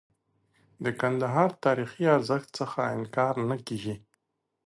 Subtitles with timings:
[0.83, 3.95] د کندهار د تاریخي ارزښت څخه انکار نه کيږي.